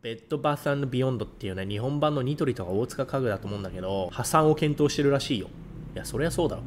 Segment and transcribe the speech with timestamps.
[0.00, 5.48] ベッドバースビヨンドっていうね、日本版のニトリとか大塚家具だと思うんだけど、破産を検討してるらしいよ。
[5.94, 6.62] いや、そりゃそうだろ。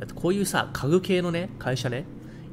[0.00, 2.06] だってこういうさ、家具系のね、会社ね、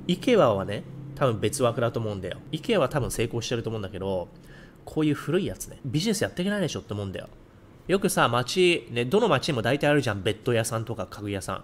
[0.06, 0.84] イケワはね、
[1.16, 2.40] 多分別枠だと思うんだよ。
[2.52, 4.28] イケアは多分成功してると思うんだけど、
[4.84, 7.30] こういう古いやつね、ビジネスやっていけないでしょって思うんだよ。
[7.88, 11.64] よくさ、街、ね、どの街にも大体あるじゃん、ベッド屋さんとか家具屋さん。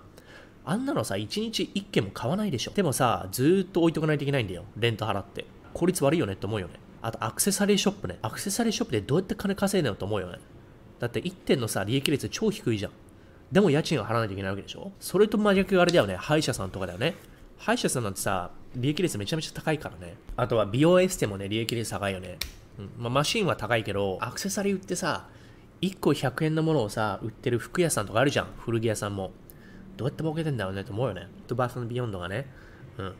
[0.63, 2.71] あんなのさ、1日1軒も買わないでしょ。
[2.71, 4.63] でもさ、ずーっと置いとかないといけないんだよ。
[4.77, 5.43] レント払って。
[5.73, 6.73] 効率悪いよねって思うよね。
[7.01, 8.19] あと、アクセサリーショップね。
[8.21, 10.39] アクセサリーショップでどうやって金稼いでるのと思うよね。
[10.99, 12.91] だって1点のさ、利益率超低いじゃん。
[13.51, 16.15] でも家賃を払わないといけないわけでしょそれと真逆があれだよね。
[16.15, 17.15] 歯医者さんとかだよね。
[17.57, 20.15] 歯医者さんなんてさ、利益率めちゃめちゃ高いからね。
[20.37, 22.37] あとは美容エステもね、利益率高いよね。
[22.79, 25.27] うんまあ、マシンは高いけど、アクセサリー売ってさ、
[25.81, 28.47] 1個100円のものをさ、売ってる服屋さんとかあるじゃん。
[28.59, 29.31] 古着屋さんも。
[29.97, 31.27] どうやって儲けてんだろうねと思うよね。
[31.47, 32.47] とバースのビヨンドがね。
[32.97, 33.13] うん。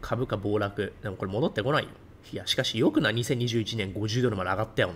[0.00, 0.92] 株価暴落。
[1.02, 1.90] でもこれ戻ってこないよ。
[2.32, 4.92] いや、しかしよくな、2021年50ドルまで上がったよ。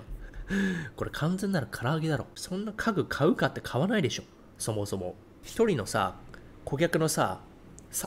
[0.94, 2.26] これ完全なる唐揚げだろ。
[2.34, 4.22] そんな家具買うかって買わないでしょ。
[4.58, 5.16] そもそも。
[5.42, 6.16] 一人のさ、
[6.64, 7.40] 顧客のさ、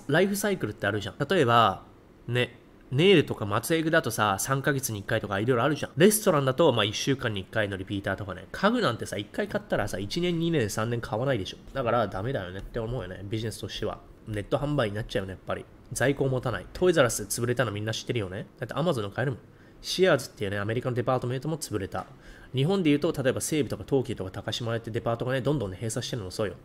[0.08, 1.16] ライフサイクルってあるじゃん。
[1.28, 1.84] 例えば、
[2.28, 2.60] ね、
[2.92, 5.92] ネイルとか松江具だとさ、3ヶ月に1回とかいろいろあるじゃん。
[5.98, 8.48] レストランだと、まあ1週間に1回のリピーターとかね。
[8.52, 11.58] 家具なんてさ、1回買ったらさ、1年、2年、3年買わないでしょ。
[11.74, 13.22] だからダメだよねって思うよね。
[13.24, 14.00] ビジネスとしては。
[14.28, 15.66] ネット販売になっちゃうよね、やっぱり。
[15.92, 16.66] 在庫を持たない。
[16.74, 18.48] トイザラス潰れたのみんな知ってるよね。
[18.60, 19.40] だって Amazon の買えるもん。
[19.82, 22.06] シアーズっていうね、アメリカのデパートメントも潰れた。
[22.54, 26.56] 日本で言うと、例えば西武とか東急とか高島屋ってデパートがね、どんどんね、閉鎖してるのそうよ。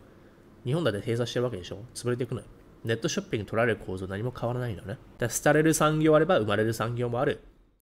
[0.65, 2.47] 日本だって閉鎖してるわけでしょ潰れていくのよ。
[2.83, 4.99] ネットショッピング取られる構造何も変わらないのねだね。
[5.17, 7.41] だ廃れる産業あれば生まれる産業もある。